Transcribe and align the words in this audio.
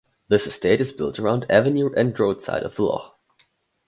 This 0.29 0.47
estate 0.47 0.81
is 0.81 0.91
built 0.91 1.19
around 1.19 1.45
Avenue 1.47 1.93
End 1.93 2.19
Road 2.19 2.41
side 2.41 2.63
of 2.63 2.75
the 2.75 2.81
loch. 2.81 3.19